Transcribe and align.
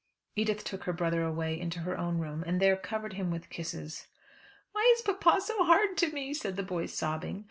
Edith 0.35 0.63
took 0.63 0.85
her 0.85 0.93
brother 0.93 1.21
away 1.21 1.59
into 1.59 1.81
her 1.81 1.95
own 1.95 2.17
room, 2.17 2.43
and 2.47 2.59
there 2.59 2.75
covered 2.75 3.13
him 3.13 3.29
with 3.29 3.51
kisses. 3.51 4.07
"Why 4.71 4.91
is 4.97 5.03
papa 5.03 5.39
so 5.41 5.63
hard 5.63 5.95
to 5.97 6.11
me?" 6.11 6.33
said 6.33 6.55
the 6.55 6.63
boy 6.63 6.87
sobbing. 6.87 7.39